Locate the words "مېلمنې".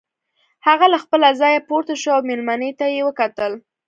2.29-2.71